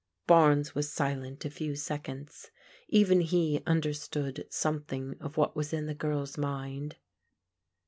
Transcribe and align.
Barnes 0.25 0.73
was 0.73 0.91
silent 0.91 1.45
a 1.45 1.51
few 1.51 1.75
seconds. 1.75 2.49
Even 2.87 3.21
he 3.21 3.59
tmderstood 3.59 4.51
something 4.51 5.13
of 5.19 5.37
what 5.37 5.55
was 5.55 5.73
in 5.73 5.85
the 5.85 5.93
girl's 5.93 6.39
mind. 6.39 6.95